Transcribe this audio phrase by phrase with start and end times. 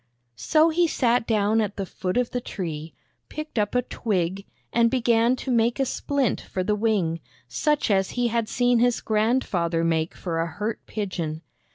[0.41, 2.95] So he sat down at the foot of the tree,
[3.29, 8.09] picked up a twig, and began to make a splint for the wing, such as
[8.17, 11.43] he had seen his grandfather make for a hurt pigeon.